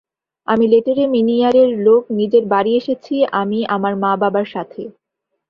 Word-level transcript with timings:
আমি 0.47 0.65
লেটেরেমিনিয়ারের 0.67 1.69
লোক 1.85 2.03
নিজের 2.19 2.43
বাড়ি 2.53 2.71
এসেছি 2.77 3.13
আমি 3.41 3.59
আমার 3.75 3.93
মা 4.03 4.11
বাবার 4.21 4.47
সাথে। 4.53 4.81